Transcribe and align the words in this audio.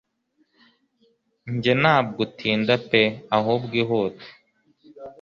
Njye 1.53 1.73
ntabwo 1.81 2.19
utinda 2.27 2.73
pe 2.89 3.01
ahubwo 3.37 3.73
ihute 3.83 4.27